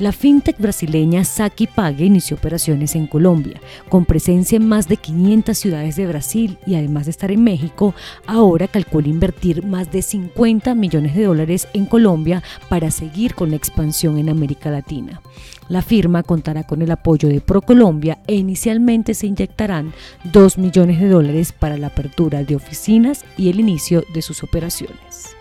[0.00, 3.60] La fintech brasileña Saki Pague inició operaciones en Colombia,
[3.90, 7.94] con presencia en más de 500 ciudades de Brasil y además de estar en México,
[8.26, 13.56] ahora calcula invertir más de 50 millones de dólares en Colombia para seguir con la
[13.56, 15.20] expansión en América Latina.
[15.68, 19.92] La firma contará con el apoyo de ProColombia e inicialmente se inyectarán
[20.32, 25.36] 2 millones de dólares para la apertura de oficinas y el inicio de sus operaciones.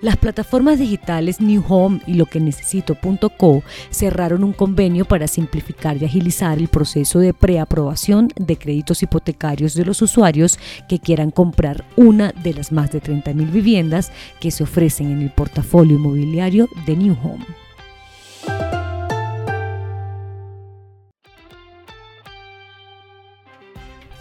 [0.00, 6.06] Las plataformas digitales New Home y lo que necesito.co cerraron un convenio para simplificar y
[6.06, 12.32] agilizar el proceso de preaprobación de créditos hipotecarios de los usuarios que quieran comprar una
[12.32, 17.16] de las más de 30.000 viviendas que se ofrecen en el portafolio inmobiliario de New
[17.22, 17.69] Home.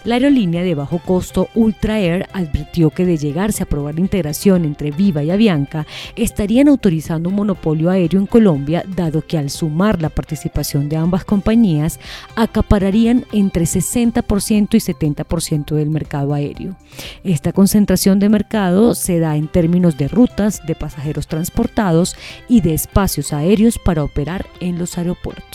[0.10, 4.66] La aerolínea de bajo costo Ultra Air advirtió que de llegarse a aprobar la integración
[4.66, 5.86] entre Viva y Avianca,
[6.16, 11.26] estarían autorizando un monopolio aéreo en Colombia, dado que al sumar la participación de ambas
[11.26, 12.00] compañías,
[12.36, 16.76] acapararían entre 60% y 70% del mercado aéreo.
[17.24, 22.16] Esta concentración de mercado se da en términos de rutas, de pasajeros transportados
[22.48, 25.49] y de espacios aéreos para operar en los aeropuertos.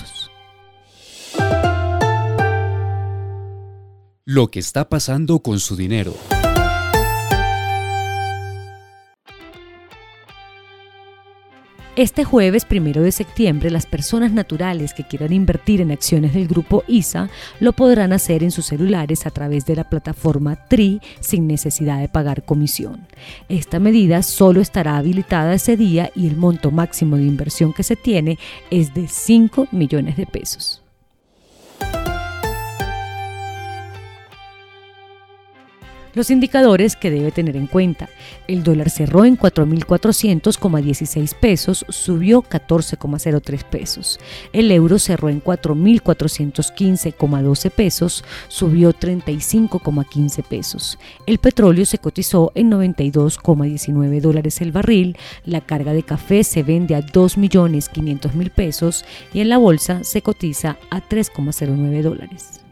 [4.26, 6.14] Lo que está pasando con su dinero.
[11.94, 16.84] Este jueves primero de septiembre, las personas naturales que quieran invertir en acciones del grupo
[16.88, 17.28] ISA
[17.60, 22.08] lo podrán hacer en sus celulares a través de la plataforma TRI sin necesidad de
[22.08, 23.06] pagar comisión.
[23.50, 27.94] Esta medida solo estará habilitada ese día y el monto máximo de inversión que se
[27.94, 28.38] tiene
[28.70, 30.83] es de 5 millones de pesos.
[36.14, 38.08] Los indicadores que debe tener en cuenta.
[38.46, 44.20] El dólar cerró en 4.400,16 pesos, subió 14,03 pesos.
[44.52, 51.00] El euro cerró en 4.415,12 pesos, subió 35,15 pesos.
[51.26, 55.16] El petróleo se cotizó en 92,19 dólares el barril.
[55.44, 60.76] La carga de café se vende a 2.500.000 pesos y en la bolsa se cotiza
[60.90, 62.63] a 3,09 dólares.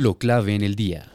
[0.00, 1.12] Lo clave en el día.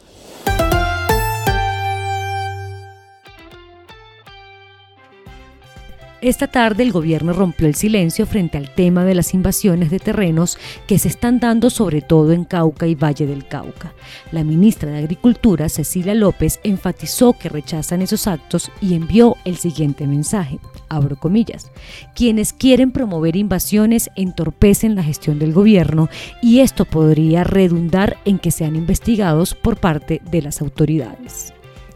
[6.25, 10.57] Esta tarde el gobierno rompió el silencio frente al tema de las invasiones de terrenos
[10.87, 13.93] que se están dando sobre todo en Cauca y Valle del Cauca.
[14.31, 20.07] La ministra de Agricultura, Cecilia López, enfatizó que rechazan esos actos y envió el siguiente
[20.07, 20.57] mensaje,
[20.89, 21.69] abro comillas,
[22.15, 26.09] quienes quieren promover invasiones entorpecen la gestión del gobierno
[26.41, 31.53] y esto podría redundar en que sean investigados por parte de las autoridades.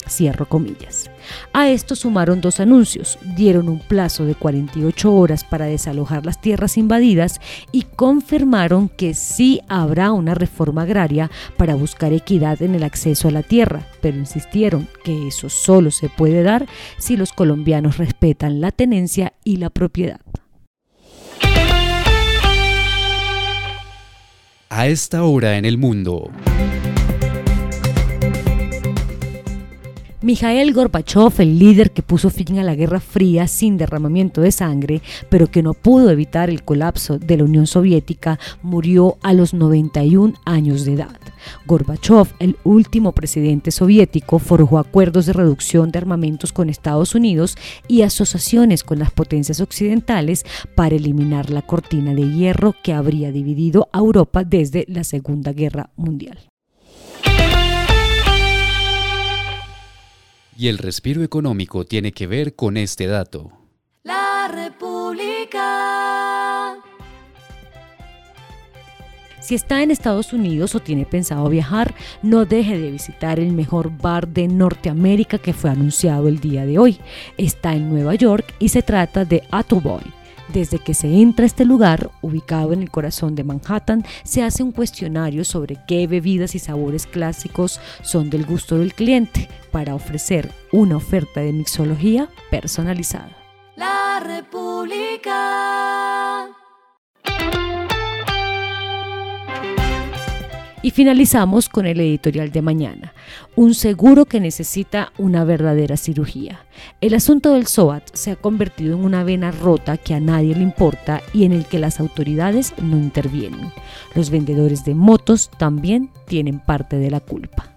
[0.08, 1.10] Cierro comillas.
[1.54, 6.78] A esto sumaron dos anuncios, dieron un plazo de 48 horas para desalojar las tierras
[6.78, 7.40] invadidas
[7.72, 13.32] y confirmaron que sí habrá una reforma agraria para buscar equidad en el acceso a
[13.32, 16.68] la tierra, pero insistieron que eso solo se puede dar
[16.98, 20.20] si los colombianos respetan la tenencia y la propiedad.
[24.72, 26.30] A esta hora en el mundo.
[30.30, 35.02] Mikhail Gorbachev, el líder que puso fin a la Guerra Fría sin derramamiento de sangre,
[35.28, 40.36] pero que no pudo evitar el colapso de la Unión Soviética, murió a los 91
[40.46, 41.18] años de edad.
[41.66, 47.58] Gorbachev, el último presidente soviético, forjó acuerdos de reducción de armamentos con Estados Unidos
[47.88, 53.90] y asociaciones con las potencias occidentales para eliminar la cortina de hierro que habría dividido
[53.92, 56.49] a Europa desde la Segunda Guerra Mundial.
[60.60, 63.54] Y el respiro económico tiene que ver con este dato.
[64.04, 65.60] La República.
[69.40, 73.90] Si está en Estados Unidos o tiene pensado viajar, no deje de visitar el mejor
[74.02, 77.00] bar de Norteamérica que fue anunciado el día de hoy.
[77.38, 79.42] Está en Nueva York y se trata de
[79.82, 80.19] Boy.
[80.54, 84.64] Desde que se entra a este lugar, ubicado en el corazón de Manhattan, se hace
[84.64, 90.52] un cuestionario sobre qué bebidas y sabores clásicos son del gusto del cliente para ofrecer
[90.72, 93.38] una oferta de mixología personalizada.
[93.76, 95.40] La República.
[100.82, 103.14] Y finalizamos con el editorial de mañana,
[103.56, 106.66] un seguro que necesita una verdadera cirugía.
[107.02, 110.64] El asunto del SOAT se ha convertido en una vena rota que a nadie le
[110.64, 113.74] importa y en el que las autoridades no intervienen.
[114.16, 117.74] Los vendedores de motos también tienen parte de la culpa.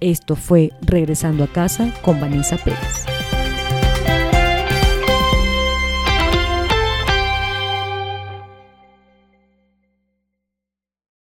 [0.00, 3.13] Esto fue Regresando a casa con Vanessa Pérez.